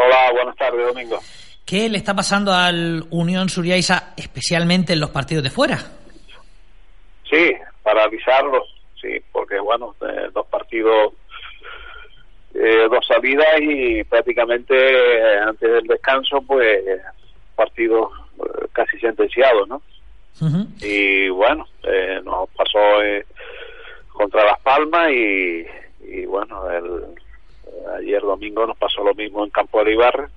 Hola, 0.00 0.30
buenas 0.30 0.54
tardes, 0.54 0.86
Domingo. 0.86 1.18
¿Qué 1.66 1.88
le 1.88 1.98
está 1.98 2.14
pasando 2.14 2.52
al 2.52 3.04
Unión 3.10 3.48
Suriaiza, 3.48 4.14
especialmente 4.16 4.92
en 4.92 5.00
los 5.00 5.10
partidos 5.10 5.42
de 5.42 5.50
fuera? 5.50 5.76
Sí, 7.28 7.52
para 7.82 8.04
avisarlos, 8.04 8.62
sí, 9.02 9.20
porque 9.32 9.58
bueno, 9.58 9.96
eh, 10.00 10.30
dos 10.32 10.46
partidos, 10.46 11.14
eh, 12.54 12.86
dos 12.88 13.04
salidas 13.08 13.60
y 13.60 14.04
prácticamente 14.04 14.76
eh, 14.76 15.38
antes 15.40 15.68
del 15.68 15.86
descanso, 15.88 16.42
pues 16.42 16.80
partidos 17.56 18.12
casi 18.72 19.00
sentenciados, 19.00 19.68
¿no? 19.68 19.82
Y 20.80 21.28
bueno, 21.30 21.66
nos 22.22 22.48
pasó 22.50 22.78
contra 24.12 24.44
Las 24.44 24.60
Palmas 24.60 25.10
y, 25.10 25.66
y 26.04 26.24
bueno, 26.24 26.70
el, 26.70 27.18
ayer 27.96 28.20
domingo 28.22 28.66
nos 28.66 28.76
pasó 28.76 29.02
lo 29.02 29.14
mismo 29.14 29.44
en 29.44 29.50
Campo 29.50 29.82
de 29.84 29.92
Ibarra. 29.92 30.28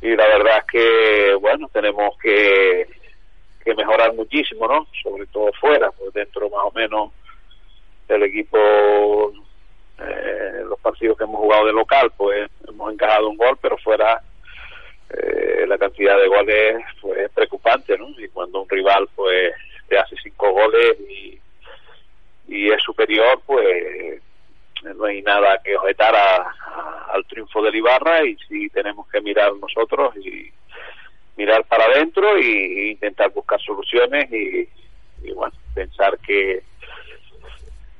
Y 0.00 0.16
la 0.16 0.26
verdad 0.26 0.58
es 0.58 0.64
que 0.64 1.34
bueno 1.34 1.68
tenemos 1.72 2.18
que, 2.18 2.86
que 3.64 3.74
mejorar 3.74 4.12
muchísimo 4.14 4.66
no 4.66 4.86
sobre 5.02 5.26
todo 5.26 5.52
fuera 5.60 5.90
pues 5.92 6.12
dentro 6.12 6.50
más 6.50 6.64
o 6.64 6.72
menos 6.72 7.12
del 8.08 8.24
equipo 8.24 9.32
eh, 9.98 10.62
los 10.66 10.78
partidos 10.80 11.16
que 11.16 11.24
hemos 11.24 11.40
jugado 11.40 11.66
de 11.66 11.72
local 11.72 12.12
pues 12.16 12.50
hemos 12.68 12.92
encajado 12.92 13.28
un 13.28 13.36
gol 13.36 13.56
pero 13.60 13.76
fuera 13.78 14.20
eh, 15.10 15.64
la 15.68 15.78
cantidad 15.78 16.18
de 16.18 16.26
goles 16.26 16.82
pues 17.00 17.18
es 17.18 17.30
preocupante 17.30 17.96
no 17.96 18.08
y 18.18 18.28
cuando 18.28 18.62
un 18.62 18.68
rival 18.68 19.08
pues 19.14 19.54
te 19.88 19.98
hace 19.98 20.16
cinco 20.22 20.50
goles 20.50 20.98
y 21.08 21.38
y 22.48 22.70
es 22.70 22.82
superior 22.82 23.40
pues 23.46 24.21
no 25.02 25.08
hay 25.08 25.20
nada 25.22 25.60
que 25.64 25.76
objetar 25.76 26.14
al 26.14 27.24
triunfo 27.26 27.60
del 27.62 27.74
Ibarra 27.74 28.24
y 28.24 28.36
si 28.48 28.68
tenemos 28.70 29.08
que 29.08 29.20
mirar 29.20 29.52
nosotros 29.56 30.14
y 30.16 30.48
mirar 31.36 31.64
para 31.64 31.86
adentro 31.86 32.36
e 32.36 32.92
intentar 32.92 33.30
buscar 33.32 33.60
soluciones 33.60 34.30
y, 34.32 34.68
bueno 35.34 35.52
pensar 35.74 36.18
que 36.18 36.62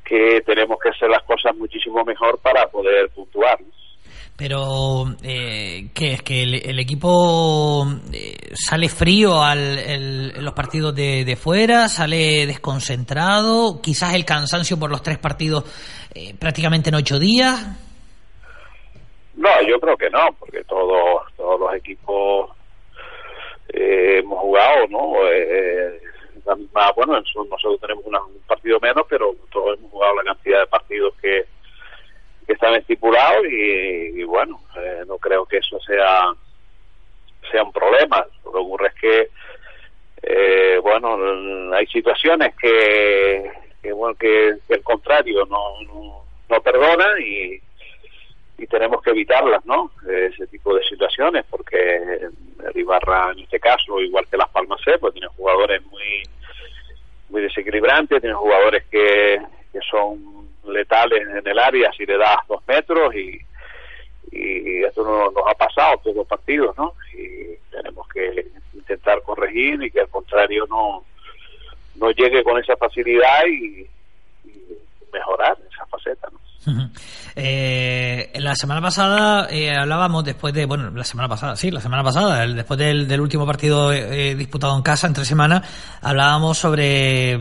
que 0.05 0.43
tenemos 0.43 0.79
que 0.79 0.91
hacer 0.91 1.09
las 1.09 1.23
cosas 1.23 1.57
muchísimo 1.57 2.05
mejor 2.05 2.39
para 2.41 2.67
poder 2.67 3.09
puntuar. 3.11 3.59
Pero 4.37 5.05
eh, 5.23 5.89
¿qué 5.95 6.15
es 6.15 6.23
que 6.23 6.43
el, 6.43 6.79
equipo 6.79 7.87
eh, 8.13 8.32
sale 8.53 8.89
frío 8.89 9.43
al 9.43 10.45
los 10.45 10.55
partidos 10.55 10.95
de, 10.95 11.25
de, 11.25 11.37
fuera 11.37 11.89
sale 11.89 12.47
desconcentrado 12.47 13.81
quizás 13.83 14.15
el 14.15 14.25
cansancio 14.25 14.79
por 14.79 14.91
los 14.91 15.03
tres 15.03 15.19
partidos 15.19 15.65
eh, 16.15 16.35
prácticamente 16.39 16.91
en 16.91 16.97
ocho 16.97 17.19
días 17.19 17.79
no 19.35 19.51
yo 19.67 19.81
creo 19.81 19.97
que 19.97 20.11
no 20.11 20.29
porque 20.39 20.63
todos 20.65 21.23
todos 21.37 21.61
los 21.61 21.75
equipos 21.75 22.51
eh, 23.69 24.19
hemos 24.19 24.39
jugado 24.39 24.87
no 24.89 25.15
eh, 25.31 26.01
bueno 26.95 27.15
nosotros 27.15 27.81
tenemos 27.81 28.05
un 28.07 28.41
partido 28.47 28.79
menos 28.81 29.05
pero 29.09 29.35
todos 29.51 29.79
hemos 29.79 29.91
jugado 29.91 30.17
la 30.17 30.25
cantidad 30.25 30.61
de 30.61 30.67
partidos 30.67 31.15
que 31.21 31.47
que 32.47 32.55
están 32.55 32.75
estipulados 32.75 33.45
y, 33.49 34.23
bueno, 34.25 34.61
eh, 34.77 35.03
no 35.07 35.19
creo 35.19 35.47
que 35.47 35.59
eso 35.59 35.79
sea 35.81 36.33
sea 37.51 37.63
un 37.63 37.73
problema. 37.73 38.25
Lo 38.53 38.59
que 38.59 38.65
ocurre 38.65 38.89
es 38.89 38.95
que, 38.95 39.29
eh, 40.23 40.79
bueno, 40.83 41.17
hay 41.75 41.87
situaciones 41.87 42.55
que, 42.57 43.51
bueno, 43.95 44.15
que, 44.17 44.57
el 44.69 44.83
contrario 44.83 45.47
no, 45.47 46.25
no, 46.49 46.61
perdona 46.63 47.19
y, 47.19 47.61
y 48.59 48.67
tenemos 48.67 49.03
que 49.03 49.11
evitarlas, 49.11 49.65
¿no? 49.65 49.91
Ese 50.07 50.47
tipo 50.49 50.75
de 50.75 50.85
situaciones, 50.85 51.45
porque 51.49 51.97
el 51.97 52.77
Ibarra, 52.77 53.33
en 53.33 53.41
este 53.41 53.59
caso, 53.59 54.01
igual 54.01 54.27
que 54.31 54.37
Las 54.37 54.51
Palmas 54.51 54.81
C, 54.85 54.99
pues 54.99 55.15
tiene 55.15 55.29
jugadores 55.29 55.83
muy 55.87 56.23
muy 57.31 57.41
desequilibrantes, 57.41 58.21
tiene 58.21 58.37
jugadores 58.37 58.85
que, 58.91 59.41
que 59.73 59.81
son 59.91 60.49
letales 60.67 61.27
en 61.27 61.47
el 61.47 61.59
área 61.59 61.91
si 61.93 62.05
le 62.05 62.19
das 62.19 62.37
dos 62.47 62.63
metros 62.69 63.15
y, 63.15 63.41
y 64.31 64.85
esto 64.85 65.05
no, 65.05 65.31
nos 65.31 65.45
ha 65.49 65.55
pasado 65.55 65.99
todos 66.03 66.17
los 66.17 66.27
partidos, 66.27 66.77
¿no? 66.77 66.95
Y 67.15 67.57
tenemos 67.71 68.07
que 68.09 68.47
intentar 68.75 69.23
corregir 69.23 69.72
y 69.85 69.91
que 69.91 70.01
al 70.01 70.09
contrario 70.09 70.65
no, 70.69 71.05
no 71.97 72.11
llegue 72.11 72.43
con 72.43 72.59
esa 72.59 72.77
facilidad 72.77 73.45
y, 73.47 73.87
mejorar 75.13 75.59
esa 75.71 75.85
faceta, 75.87 76.29
¿no? 76.33 76.41
Eh, 77.35 78.31
la 78.37 78.55
semana 78.55 78.81
pasada 78.81 79.49
eh, 79.51 79.75
hablábamos 79.77 80.25
después 80.25 80.55
de, 80.55 80.65
bueno, 80.65 80.91
la 80.91 81.05
semana 81.05 81.29
pasada, 81.29 81.57
sí, 81.57 81.71
la 81.71 81.81
semana 81.81 82.05
pasada, 82.05 82.47
después 82.47 82.79
del, 82.79 83.21
último 83.21 83.45
partido 83.45 83.93
eh, 83.93 84.35
disputado 84.35 84.75
en 84.77 84.83
casa 84.83 85.07
entre 85.07 85.25
semanas, 85.25 85.69
hablábamos 86.01 86.57
sobre 86.57 87.39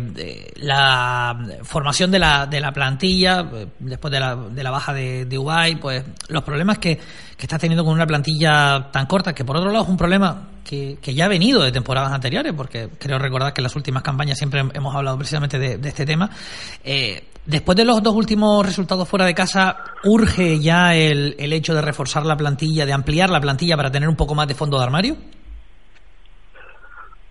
la 0.55 1.37
formación 1.63 2.11
de 2.11 2.19
la, 2.19 2.45
de 2.45 2.59
la 2.59 2.71
plantilla 2.71 3.45
después 3.79 4.11
de 4.11 4.19
la, 4.19 4.35
de 4.35 4.63
la 4.63 4.71
baja 4.71 4.93
de, 4.93 5.25
de 5.25 5.37
Ubay, 5.37 5.75
pues 5.75 6.03
los 6.27 6.43
problemas 6.43 6.79
que, 6.79 6.97
que 6.97 7.45
está 7.45 7.57
teniendo 7.59 7.83
con 7.83 7.93
una 7.93 8.07
plantilla 8.07 8.89
tan 8.91 9.05
corta, 9.05 9.33
que 9.33 9.45
por 9.45 9.55
otro 9.55 9.71
lado 9.71 9.83
es 9.83 9.89
un 9.89 9.97
problema 9.97 10.50
que, 10.63 10.97
ya 11.13 11.25
ha 11.25 11.29
venido 11.29 11.61
de 11.63 11.71
temporadas 11.71 12.11
anteriores, 12.13 12.53
porque 12.53 12.89
creo 12.99 13.19
recordar 13.19 13.53
que 13.53 13.61
en 13.61 13.63
las 13.63 13.75
últimas 13.75 14.03
campañas 14.03 14.37
siempre 14.37 14.61
hemos 14.73 14.95
hablado 14.95 15.17
precisamente 15.17 15.59
de, 15.59 15.77
de 15.77 15.89
este 15.89 16.05
tema. 16.05 16.29
Eh, 16.83 17.23
Después 17.45 17.75
de 17.75 17.85
los 17.85 18.03
dos 18.03 18.13
últimos 18.13 18.63
resultados 18.63 19.09
fuera 19.09 19.25
de 19.25 19.33
casa, 19.33 19.83
¿urge 20.03 20.59
ya 20.59 20.95
el, 20.95 21.35
el 21.39 21.53
hecho 21.53 21.73
de 21.73 21.81
reforzar 21.81 22.23
la 22.23 22.37
plantilla, 22.37 22.85
de 22.85 22.93
ampliar 22.93 23.31
la 23.31 23.41
plantilla 23.41 23.75
para 23.75 23.89
tener 23.89 24.07
un 24.07 24.15
poco 24.15 24.35
más 24.35 24.47
de 24.47 24.53
fondo 24.53 24.77
de 24.77 24.83
armario? 24.83 25.15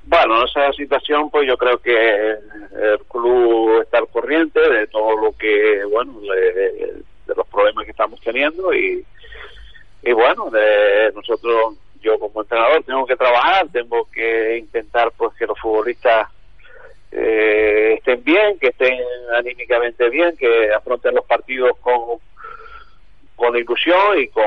Bueno, 0.04 0.40
en 0.40 0.48
esa 0.48 0.72
situación, 0.72 1.30
pues 1.30 1.46
yo 1.46 1.56
creo 1.56 1.78
que 1.78 1.92
el 1.92 2.98
club 3.08 3.82
está 3.82 3.98
al 3.98 4.08
corriente 4.08 4.58
de 4.58 4.88
todo 4.88 5.14
lo 5.14 5.32
que, 5.38 5.84
bueno, 5.88 6.18
de, 6.20 7.04
los 7.28 7.46
problemas 7.46 7.84
que 7.84 7.92
estamos 7.92 8.20
teniendo 8.20 8.74
y, 8.74 9.04
y 10.02 10.12
bueno, 10.12 10.50
de 10.50 11.12
nosotros, 11.14 11.76
yo 12.00 12.18
como 12.18 12.42
entrenador, 12.42 12.82
tengo 12.84 13.06
que 13.06 13.16
trabajar, 13.16 13.68
tengo 13.72 14.08
que 14.10 14.58
intentar 14.58 15.12
pues 15.16 15.34
que 15.36 15.46
los 15.46 15.58
futbolistas 15.58 16.28
eh, 17.12 17.94
estén 17.98 18.22
bien, 18.24 18.58
que 18.58 18.68
estén 18.68 18.98
anímicamente 19.36 20.08
bien, 20.08 20.36
que 20.36 20.72
afronten 20.72 21.14
los 21.14 21.24
partidos 21.24 21.76
con, 21.78 22.18
con 23.36 23.56
ilusión 23.56 24.20
y 24.20 24.28
con 24.28 24.44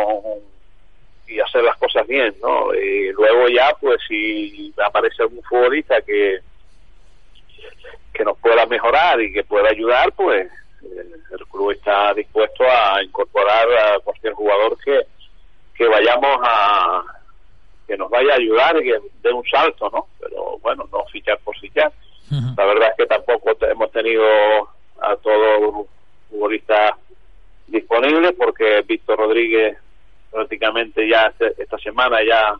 y 1.26 1.40
hacer 1.40 1.64
las 1.64 1.78
cosas 1.78 2.06
bien, 2.06 2.36
¿no? 2.42 2.74
Y 2.76 3.12
luego 3.14 3.48
ya, 3.48 3.74
pues 3.80 4.00
si 4.08 4.74
aparece 4.78 5.24
algún 5.24 5.42
futbolista 5.44 6.02
que 6.02 6.40
que 8.14 8.24
nos 8.24 8.38
pueda 8.38 8.66
mejorar 8.68 9.20
y 9.22 9.34
que 9.34 9.44
pueda 9.44 9.70
ayudar, 9.70 10.12
pues 10.14 10.46
eh, 10.84 11.06
el 11.32 11.46
club 11.48 11.72
está 11.72 12.14
dispuesto 12.14 12.64
a 12.64 13.02
incorporar 13.04 13.68
a 13.74 14.00
cualquier 14.00 14.34
jugador 14.34 14.78
que, 14.84 15.02
que 15.76 15.88
vayamos 15.88 16.40
a 16.44 17.04
que 17.88 17.98
nos 17.98 18.10
vaya 18.10 18.34
a 18.34 18.38
ayudar 18.38 18.78
y 18.78 18.84
que 18.84 19.00
dé 19.22 19.32
un 19.32 19.44
salto, 19.46 19.90
¿no? 19.92 20.08
Pero 20.20 20.58
bueno, 20.60 20.88
no 20.92 21.04
fichar 21.06 21.40
por 21.44 21.58
fichar. 21.58 21.92
La 22.58 22.66
verdad 22.66 22.90
es 22.90 22.98
que 22.98 23.06
tampoco 23.06 23.52
hemos 23.62 23.92
tenido 23.92 24.26
a 25.02 25.16
todos 25.18 25.62
los 25.62 25.86
futbolistas 26.30 26.94
disponibles 27.68 28.34
porque 28.38 28.82
Víctor 28.88 29.20
Rodríguez 29.20 29.78
prácticamente 30.32 31.08
ya 31.08 31.32
esta 31.58 31.78
semana 31.78 32.20
ya 32.28 32.56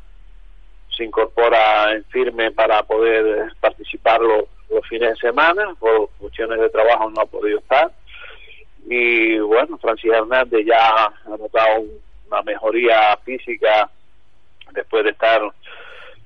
se 0.96 1.04
incorpora 1.04 1.92
en 1.92 2.04
firme 2.06 2.52
para 2.52 2.84
poder 2.84 3.52
participar 3.60 4.22
los, 4.22 4.46
fines 4.90 5.10
de 5.12 5.16
semana, 5.18 5.76
por 5.80 6.10
cuestiones 6.18 6.60
de 6.60 6.70
trabajo 6.70 7.10
no 7.10 7.22
ha 7.22 7.26
podido 7.26 7.60
estar. 7.60 7.92
Y 8.90 9.38
bueno, 9.38 9.78
Francis 9.78 10.12
Hernández 10.12 10.66
ya 10.66 11.06
ha 11.06 11.30
notado 11.30 11.84
una 12.28 12.42
mejoría 12.42 13.16
física 13.24 13.90
después 14.74 15.04
de 15.04 15.12
estar 15.12 15.42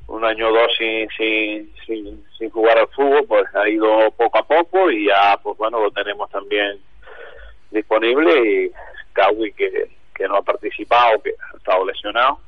un 0.07 0.23
año 0.23 0.49
o 0.49 0.53
dos 0.53 0.71
sin, 0.77 1.09
sin, 1.09 1.73
sin, 1.85 2.25
sin, 2.37 2.49
jugar 2.49 2.77
al 2.77 2.87
fútbol, 2.89 3.25
pues 3.27 3.55
ha 3.55 3.67
ido 3.69 4.09
poco 4.11 4.37
a 4.37 4.43
poco 4.43 4.89
y 4.89 5.07
ya, 5.07 5.37
pues 5.43 5.57
bueno, 5.57 5.81
lo 5.81 5.91
tenemos 5.91 6.29
también 6.29 6.79
disponible 7.71 8.65
y 8.65 8.71
Kawi 9.13 9.51
que, 9.53 9.89
que 10.15 10.27
no 10.27 10.37
ha 10.37 10.41
participado, 10.41 11.21
que 11.21 11.31
ha 11.31 11.57
estado 11.57 11.85
lesionado. 11.85 12.39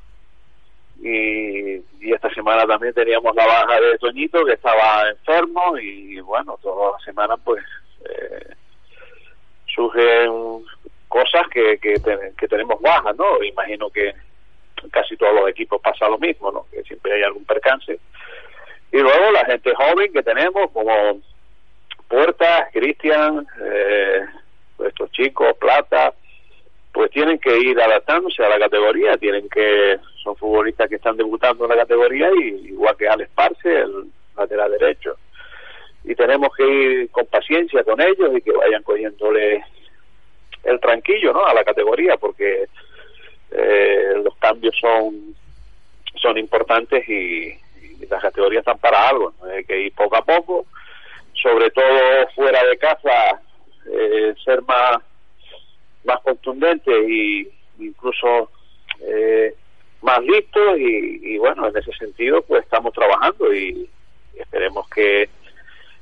Y, 1.02 1.76
y 2.00 2.12
esta 2.12 2.32
semana 2.34 2.66
también 2.66 2.92
teníamos 2.92 3.34
la 3.34 3.46
baja 3.46 3.80
de 3.80 3.98
Toñito, 3.98 4.44
que 4.44 4.52
estaba 4.52 5.08
enfermo, 5.08 5.78
y 5.78 6.20
bueno, 6.20 6.58
toda 6.62 6.92
la 6.92 7.04
semana 7.04 7.36
pues 7.38 7.64
eh, 8.04 8.54
surgen 9.74 10.64
cosas 11.08 11.46
que, 11.48 11.78
que, 11.78 11.94
que 12.36 12.48
tenemos 12.48 12.80
bajas, 12.80 13.16
¿no? 13.16 13.42
Imagino 13.42 13.90
que 13.90 14.14
casi 14.90 15.16
todos 15.16 15.34
los 15.34 15.48
equipos 15.48 15.80
pasa 15.80 16.08
lo 16.08 16.18
mismo, 16.18 16.50
¿no? 16.52 16.66
Que 16.70 16.82
siempre 16.82 17.14
hay 17.14 17.22
algún 17.22 17.44
percance. 17.44 17.98
Y 18.92 18.98
luego 18.98 19.30
la 19.32 19.44
gente 19.44 19.72
joven 19.74 20.12
que 20.12 20.22
tenemos, 20.22 20.70
como 20.72 21.20
Puertas, 22.08 22.68
Cristian, 22.72 23.46
eh, 23.62 24.24
estos 24.84 25.10
chicos, 25.12 25.56
Plata, 25.58 26.12
pues 26.92 27.10
tienen 27.12 27.38
que 27.38 27.56
ir 27.56 27.80
adaptándose 27.80 28.44
a 28.44 28.48
la 28.48 28.58
categoría, 28.58 29.16
tienen 29.16 29.48
que, 29.48 29.98
son 30.24 30.34
futbolistas 30.36 30.88
que 30.88 30.96
están 30.96 31.16
debutando 31.16 31.64
en 31.64 31.70
la 31.70 31.76
categoría, 31.76 32.30
y 32.34 32.70
igual 32.70 32.96
que 32.96 33.08
Alex 33.08 33.30
Parce, 33.34 33.80
el 33.80 34.06
lateral 34.36 34.72
derecho. 34.72 35.16
Y 36.02 36.14
tenemos 36.14 36.48
que 36.56 36.66
ir 36.66 37.10
con 37.10 37.26
paciencia 37.26 37.84
con 37.84 38.00
ellos 38.00 38.30
y 38.36 38.40
que 38.40 38.52
vayan 38.52 38.82
cogiéndole 38.82 39.64
el 40.64 40.80
tranquillo, 40.80 41.32
¿no? 41.32 41.44
A 41.46 41.54
la 41.54 41.64
categoría, 41.64 42.16
porque 42.16 42.66
son 44.90 45.34
son 46.20 46.38
importantes 46.38 47.08
y, 47.08 47.58
las 48.08 48.22
categorías 48.22 48.60
están 48.62 48.78
para 48.78 49.08
algo, 49.08 49.32
hay 49.54 49.62
que 49.64 49.78
ir 49.78 49.92
poco 49.94 50.16
a 50.16 50.24
poco, 50.24 50.66
sobre 51.34 51.70
todo 51.70 52.28
fuera 52.34 52.64
de 52.64 52.76
casa, 52.78 53.40
eh, 53.86 54.34
ser 54.42 54.62
más 54.62 54.98
más 56.04 56.20
contundente 56.22 56.90
y 57.08 57.48
incluso 57.78 58.50
eh, 59.00 59.54
más 60.00 60.18
listos 60.22 60.78
y, 60.78 61.36
bueno, 61.38 61.68
en 61.68 61.76
ese 61.76 61.92
sentido 61.92 62.42
pues 62.42 62.64
estamos 62.64 62.92
trabajando 62.94 63.54
y 63.54 63.88
esperemos 64.34 64.88
que 64.88 65.28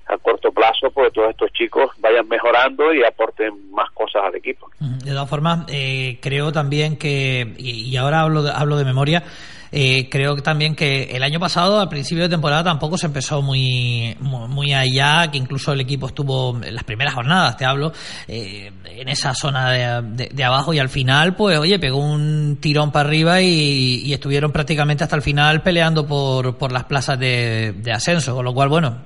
a 0.09 0.17
corto 0.19 0.51
plazo, 0.51 0.91
pues 0.91 1.13
todos 1.13 1.31
estos 1.31 1.53
chicos 1.53 1.91
vayan 1.99 2.27
mejorando 2.29 2.93
y 2.95 3.05
aporten 3.05 3.71
más 3.71 3.91
cosas 3.91 4.23
al 4.25 4.35
equipo. 4.37 4.71
De 4.81 5.11
todas 5.13 5.29
formas, 5.29 5.67
eh, 5.69 6.19
creo 6.21 6.51
también 6.51 6.97
que, 6.97 7.55
y, 7.59 7.95
ahora 7.97 8.23
hablo 8.23 8.43
de, 8.43 8.51
hablo 8.51 8.77
de 8.77 8.85
memoria, 8.85 9.23
eh, 9.71 10.09
creo 10.09 10.37
también 10.37 10.75
que 10.75 11.05
el 11.13 11.23
año 11.23 11.39
pasado, 11.39 11.81
al 11.81 11.89
principio 11.89 12.25
de 12.25 12.31
temporada, 12.31 12.65
tampoco 12.65 12.97
se 12.97 13.07
empezó 13.07 13.43
muy, 13.43 14.17
muy, 14.21 14.73
allá, 14.73 15.31
que 15.31 15.39
incluso 15.39 15.73
el 15.73 15.81
equipo 15.81 16.07
estuvo 16.07 16.59
en 16.63 16.75
las 16.75 16.85
primeras 16.85 17.15
jornadas, 17.15 17.57
te 17.57 17.65
hablo, 17.65 17.93
eh, 18.27 18.71
en 18.85 19.09
esa 19.09 19.35
zona 19.35 20.03
de, 20.03 20.45
abajo 20.45 20.73
y 20.73 20.79
al 20.79 20.89
final, 20.89 21.37
pues 21.37 21.59
oye, 21.59 21.79
pegó 21.79 21.99
un 21.99 22.59
tirón 22.61 22.91
para 22.93 23.09
arriba 23.09 23.41
y, 23.41 24.13
estuvieron 24.13 24.51
prácticamente 24.51 25.05
hasta 25.05 25.17
el 25.17 25.23
final 25.23 25.63
peleando 25.63 26.07
por, 26.07 26.57
por 26.57 26.73
las 26.73 26.85
plazas 26.85 27.19
de, 27.19 27.75
ascenso, 27.93 28.35
con 28.35 28.45
lo 28.45 28.55
cual, 28.55 28.69
bueno, 28.69 29.05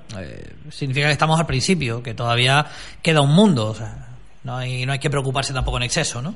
significa 0.70 1.06
que 1.06 1.12
estamos 1.12 1.38
al 1.38 1.46
principio, 1.46 2.02
que 2.02 2.14
todavía 2.14 2.66
queda 3.02 3.20
un 3.20 3.34
mundo, 3.34 3.68
o 3.68 3.74
sea, 3.74 4.08
no 4.44 4.56
hay, 4.56 4.86
no 4.86 4.92
hay 4.92 4.98
que 4.98 5.10
preocuparse 5.10 5.52
tampoco 5.52 5.76
en 5.76 5.84
exceso, 5.84 6.22
¿no? 6.22 6.34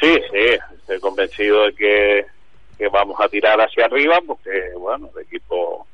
Sí, 0.00 0.14
sí, 0.32 0.58
estoy 0.78 1.00
convencido 1.00 1.64
de 1.66 1.74
que, 1.74 2.26
que 2.82 2.88
vamos 2.88 3.16
a 3.20 3.28
tirar 3.28 3.60
hacia 3.60 3.84
arriba, 3.84 4.18
porque, 4.26 4.72
bueno, 4.76 5.08
el 5.14 5.22
equipo 5.22 5.86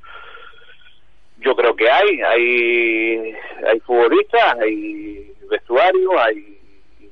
yo 1.36 1.54
creo 1.54 1.76
que 1.76 1.90
hay, 1.90 2.22
hay, 2.22 3.36
hay 3.66 3.80
futbolistas, 3.80 4.58
hay 4.58 5.34
vestuario, 5.50 6.18
hay, 6.18 6.58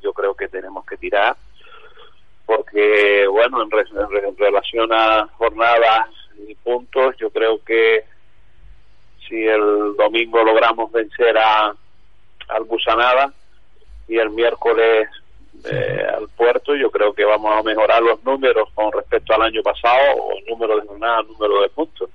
yo 0.02 0.14
creo 0.14 0.34
que 0.34 0.48
tenemos 0.48 0.86
que 0.86 0.96
tirar, 0.96 1.36
porque, 2.46 3.26
bueno, 3.26 3.62
en, 3.62 3.68
en 4.24 4.36
relación 4.38 4.90
a 4.94 5.28
jornadas 5.36 6.08
y 6.48 6.54
puntos, 6.54 7.14
yo 7.18 7.28
creo 7.28 7.62
que 7.62 8.02
si 9.28 9.44
el 9.44 9.94
domingo 9.94 10.42
logramos 10.42 10.90
vencer 10.90 11.36
a 11.36 11.74
al 12.48 12.64
Busanada 12.64 13.30
y 14.08 14.16
el 14.16 14.30
miércoles 14.30 15.10
eh, 15.64 16.06
al 16.16 16.28
puerto, 16.28 16.74
yo 16.74 16.90
creo 16.90 17.12
que 17.12 17.24
vamos 17.24 17.52
a 17.52 17.62
mejorar 17.62 18.02
los 18.02 18.22
números 18.24 18.68
con 18.74 18.92
respecto 18.92 19.34
al 19.34 19.42
año 19.42 19.62
pasado, 19.62 20.16
o 20.16 20.34
número 20.48 20.76
de 20.78 20.86
jornadas, 20.86 21.26
número 21.26 21.62
de 21.62 21.68
puntos. 21.70 22.10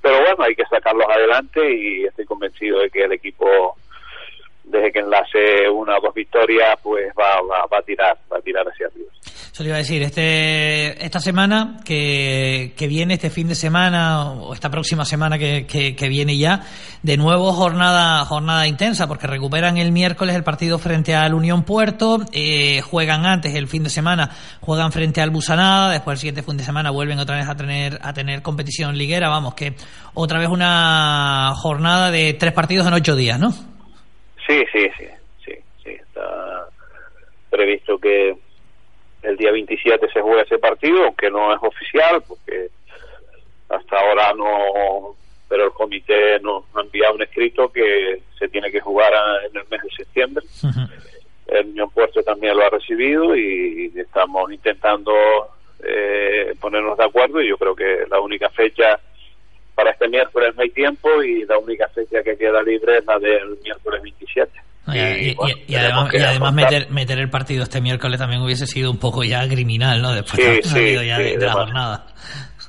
Pero 0.00 0.20
bueno, 0.20 0.44
hay 0.44 0.54
que 0.54 0.64
sacarlos 0.66 1.06
adelante 1.08 1.60
y 1.72 2.04
estoy 2.04 2.24
convencido 2.24 2.80
de 2.80 2.90
que 2.90 3.04
el 3.04 3.12
equipo, 3.12 3.76
desde 4.64 4.92
que 4.92 5.00
enlace 5.00 5.68
una 5.68 5.98
o 5.98 6.00
dos 6.00 6.14
victorias, 6.14 6.78
pues 6.82 7.12
va, 7.18 7.40
va, 7.42 7.66
va 7.66 7.78
a 7.78 7.82
tirar, 7.82 8.16
va 8.32 8.38
a 8.38 8.42
tirar 8.42 8.66
hacia 8.68 8.86
arriba. 8.86 9.07
Eso 9.58 9.64
le 9.64 9.70
iba 9.70 9.76
a 9.78 9.78
decir, 9.78 10.02
este, 10.04 11.04
esta 11.04 11.18
semana 11.18 11.78
que, 11.84 12.72
viene, 12.88 13.14
este 13.14 13.28
fin 13.28 13.48
de 13.48 13.56
semana 13.56 14.30
o 14.30 14.54
esta 14.54 14.70
próxima 14.70 15.04
semana 15.04 15.36
que, 15.36 15.66
que, 15.66 16.08
viene 16.08 16.38
ya, 16.38 16.60
de 17.02 17.16
nuevo 17.16 17.52
jornada, 17.52 18.24
jornada 18.24 18.68
intensa, 18.68 19.08
porque 19.08 19.26
recuperan 19.26 19.76
el 19.76 19.90
miércoles 19.90 20.36
el 20.36 20.44
partido 20.44 20.78
frente 20.78 21.16
al 21.16 21.34
Unión 21.34 21.64
Puerto, 21.64 22.18
eh, 22.32 22.82
juegan 22.82 23.26
antes 23.26 23.52
el 23.56 23.66
fin 23.66 23.82
de 23.82 23.90
semana, 23.90 24.30
juegan 24.60 24.92
frente 24.92 25.20
al 25.20 25.30
Busanada, 25.30 25.90
después 25.90 26.14
el 26.14 26.20
siguiente 26.20 26.44
fin 26.44 26.56
de 26.56 26.62
semana 26.62 26.92
vuelven 26.92 27.18
otra 27.18 27.34
vez 27.34 27.48
a 27.48 27.56
tener, 27.56 27.98
a 28.00 28.12
tener 28.12 28.42
competición 28.42 28.96
liguera, 28.96 29.28
vamos, 29.28 29.54
que 29.56 29.74
otra 30.14 30.38
vez 30.38 30.50
una 30.50 31.50
jornada 31.56 32.12
de 32.12 32.32
tres 32.34 32.52
partidos 32.52 32.86
en 32.86 32.92
ocho 32.92 33.16
días, 33.16 33.40
¿no? 33.40 33.50
Sí, 33.50 34.62
sí, 34.72 34.86
sí, 34.96 35.06
sí, 35.44 35.52
sí, 35.82 35.90
está 35.90 36.68
previsto 37.50 37.98
que 37.98 38.37
el 39.28 39.36
día 39.36 39.52
27 39.52 40.08
se 40.10 40.20
juega 40.22 40.42
ese 40.42 40.58
partido, 40.58 41.04
aunque 41.04 41.30
no 41.30 41.54
es 41.54 41.58
oficial, 41.62 42.22
porque 42.26 42.68
hasta 43.68 44.00
ahora 44.00 44.32
no, 44.34 45.14
pero 45.48 45.66
el 45.66 45.72
comité 45.72 46.40
nos 46.40 46.64
ha 46.74 46.80
enviado 46.80 47.14
un 47.14 47.22
escrito 47.22 47.70
que 47.70 48.22
se 48.38 48.48
tiene 48.48 48.70
que 48.70 48.80
jugar 48.80 49.12
en 49.50 49.56
el 49.56 49.68
mes 49.68 49.82
de 49.82 49.90
septiembre. 49.90 50.44
El 51.46 51.66
Unión 51.68 51.90
Puerto 51.90 52.22
también 52.22 52.56
lo 52.56 52.64
ha 52.64 52.70
recibido 52.70 53.36
y 53.36 53.92
estamos 53.96 54.50
intentando 54.52 55.12
eh, 55.82 56.54
ponernos 56.60 56.96
de 56.96 57.04
acuerdo 57.04 57.40
y 57.40 57.48
yo 57.48 57.56
creo 57.56 57.74
que 57.74 58.04
la 58.10 58.20
única 58.20 58.50
fecha 58.50 58.98
para 59.74 59.90
este 59.90 60.08
miércoles 60.08 60.54
no 60.56 60.62
hay 60.62 60.70
tiempo 60.70 61.22
y 61.22 61.44
la 61.44 61.58
única 61.58 61.88
fecha 61.88 62.22
que 62.22 62.36
queda 62.36 62.62
libre 62.62 62.98
es 62.98 63.04
la 63.04 63.18
del 63.18 63.58
miércoles 63.62 64.02
27. 64.02 64.50
Y, 64.94 65.74
además, 65.74 66.54
meter, 66.54 66.90
meter, 66.90 67.18
el 67.18 67.30
partido 67.30 67.64
este 67.64 67.80
miércoles 67.80 68.18
también 68.18 68.42
hubiese 68.42 68.66
sido 68.66 68.90
un 68.90 68.98
poco 68.98 69.22
ya 69.24 69.46
criminal, 69.48 70.00
¿no? 70.00 70.12
Después 70.12 70.72
de, 70.72 71.36
la 71.38 71.52
jornada. 71.52 72.06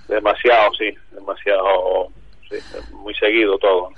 Demasiado, 0.07 0.71
sí, 0.77 0.91
demasiado, 1.11 2.11
muy 2.93 3.13
seguido 3.15 3.57
todo. 3.57 3.89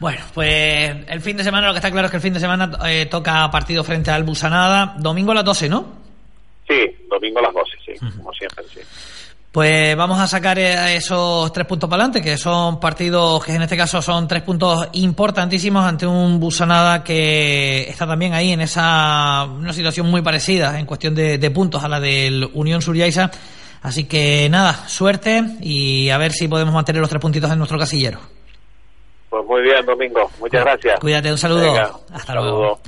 Bueno, 0.00 0.20
pues 0.32 0.96
el 1.08 1.20
fin 1.20 1.36
de 1.36 1.44
semana, 1.44 1.66
lo 1.66 1.72
que 1.72 1.78
está 1.78 1.90
claro 1.90 2.06
es 2.06 2.10
que 2.10 2.18
el 2.18 2.22
fin 2.22 2.32
de 2.32 2.40
semana 2.40 2.70
eh, 2.86 3.06
toca 3.06 3.50
partido 3.50 3.82
frente 3.82 4.10
al 4.10 4.22
Busanada, 4.22 4.94
domingo 4.98 5.32
a 5.32 5.36
las 5.36 5.44
12, 5.44 5.68
¿no? 5.68 5.86
Sí, 6.68 6.84
domingo 7.08 7.40
a 7.40 7.42
las 7.42 7.54
12, 7.54 7.76
sí, 7.84 7.92
como 8.16 8.32
siempre, 8.32 8.64
sí. 8.72 8.80
Pues 9.50 9.96
vamos 9.96 10.20
a 10.20 10.26
sacar 10.26 10.58
eh, 10.58 10.96
esos 10.96 11.50
tres 11.52 11.66
puntos 11.66 11.88
para 11.88 12.02
adelante, 12.02 12.20
que 12.20 12.36
son 12.36 12.78
partidos 12.78 13.42
que 13.42 13.54
en 13.54 13.62
este 13.62 13.78
caso 13.78 14.02
son 14.02 14.28
tres 14.28 14.42
puntos 14.42 14.88
importantísimos 14.92 15.84
ante 15.84 16.06
un 16.06 16.38
Busanada 16.38 17.02
que 17.02 17.88
está 17.88 18.06
también 18.06 18.34
ahí 18.34 18.52
en 18.52 18.60
esa 18.60 19.44
una 19.44 19.72
situación 19.72 20.10
muy 20.10 20.20
parecida 20.20 20.78
en 20.78 20.84
cuestión 20.84 21.14
de, 21.14 21.50
puntos 21.50 21.82
a 21.82 21.88
la 21.88 21.98
del 21.98 22.50
Unión 22.52 22.82
Suriaisa. 22.82 23.30
Así 23.80 24.04
que 24.04 24.48
nada, 24.50 24.86
suerte 24.86 25.42
y 25.62 26.10
a 26.10 26.18
ver 26.18 26.32
si 26.32 26.46
podemos 26.46 26.74
mantener 26.74 27.00
los 27.00 27.08
tres 27.08 27.22
puntitos 27.22 27.50
en 27.50 27.56
nuestro 27.56 27.78
casillero. 27.78 28.18
Pues 29.30 29.46
muy 29.46 29.62
bien, 29.62 29.84
Domingo. 29.86 30.30
Muchas 30.40 30.62
gracias. 30.62 31.00
Cuídate, 31.00 31.30
un 31.30 31.38
saludo. 31.38 32.04
Hasta 32.12 32.34
luego. 32.34 32.80